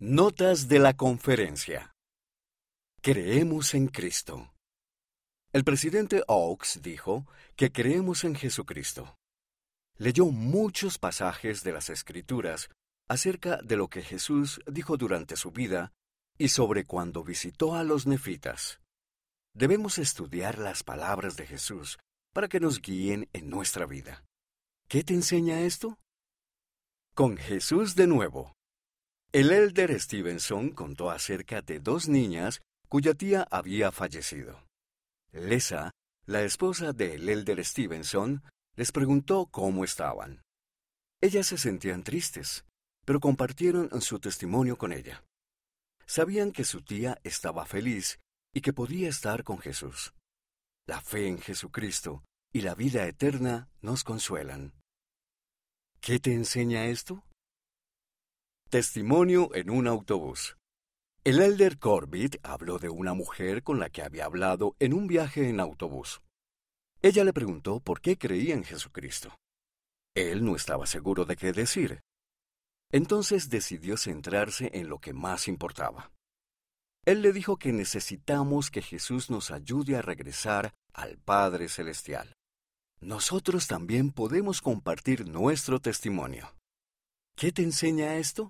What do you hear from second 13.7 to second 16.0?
lo que Jesús dijo durante su vida